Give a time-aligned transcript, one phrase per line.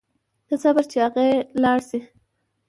[0.47, 1.31] ته صبر چې اغئ
[1.63, 1.99] لاړ شي.